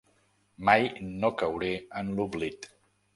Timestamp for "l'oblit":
2.21-2.67